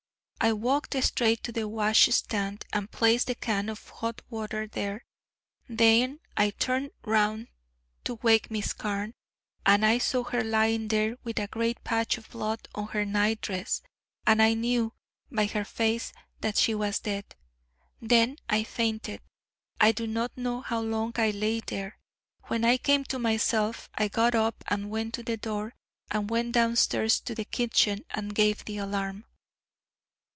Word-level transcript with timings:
I 0.43 0.53
walked 0.53 0.95
straight 1.03 1.43
to 1.43 1.51
the 1.51 1.67
washstand 1.67 2.65
and 2.73 2.89
placed 2.89 3.27
the 3.27 3.35
can 3.35 3.69
of 3.69 3.89
hot 3.89 4.23
water 4.27 4.65
there; 4.65 5.05
then 5.69 6.19
I 6.35 6.49
turned 6.49 6.89
round 7.03 7.49
to 8.05 8.15
wake 8.23 8.49
Miss 8.49 8.73
Carne, 8.73 9.13
and 9.67 9.85
I 9.85 9.99
saw 9.99 10.23
her 10.23 10.43
lying 10.43 10.87
there 10.87 11.15
with 11.23 11.37
a 11.37 11.45
great 11.45 11.83
patch 11.83 12.17
of 12.17 12.27
blood 12.31 12.67
on 12.73 12.87
her 12.87 13.05
nightdress, 13.05 13.83
and 14.25 14.41
I 14.41 14.55
knew 14.55 14.93
by 15.31 15.45
her 15.45 15.63
face 15.63 16.11
that 16.39 16.57
she 16.57 16.73
was 16.73 16.97
dead. 16.97 17.35
Then 18.01 18.37
I 18.49 18.63
fainted. 18.63 19.21
I 19.79 19.91
do 19.91 20.07
not 20.07 20.35
know 20.35 20.61
how 20.61 20.81
long 20.81 21.11
I 21.17 21.29
lay 21.29 21.59
there. 21.59 21.99
When 22.45 22.65
I 22.65 22.77
came 22.77 23.03
to 23.05 23.19
myself 23.19 23.91
I 23.93 24.07
got 24.07 24.33
up 24.33 24.63
and 24.67 24.89
went 24.89 25.13
to 25.13 25.23
the 25.23 25.37
door, 25.37 25.75
and 26.09 26.31
went 26.31 26.53
downstairs 26.53 27.19
to 27.19 27.35
the 27.35 27.45
kitchen 27.45 28.05
and 28.09 28.33
gave 28.33 28.65
the 28.65 28.77
alarm." 28.77 29.25